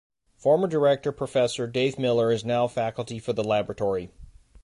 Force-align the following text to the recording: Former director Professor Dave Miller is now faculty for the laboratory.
Former 0.35 0.65
director 0.67 1.11
Professor 1.11 1.67
Dave 1.67 1.99
Miller 1.99 2.31
is 2.31 2.43
now 2.43 2.67
faculty 2.67 3.19
for 3.19 3.33
the 3.33 3.43
laboratory. 3.43 4.09